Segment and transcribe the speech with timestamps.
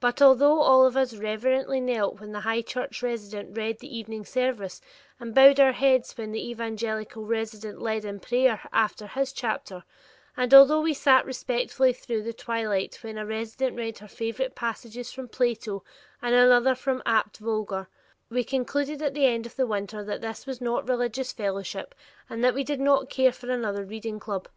[0.00, 4.24] But although all of us reverently knelt when the High Church resident read the evening
[4.24, 4.80] service
[5.20, 9.84] and bowed our heads when the evangelical resident led in prayer after his chapter,
[10.36, 15.12] and although we sat respectfully through the twilight when a resident read her favorite passages
[15.12, 15.84] from Plato
[16.20, 17.88] and another from Abt Vogler,
[18.30, 21.94] we concluded at the end of the winter that this was not religious fellowship
[22.28, 24.48] and that we did not care for another reading club.